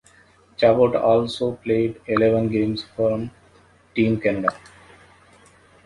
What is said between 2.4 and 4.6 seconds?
games for Team Canada.